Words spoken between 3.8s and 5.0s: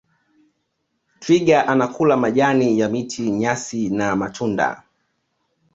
na matunda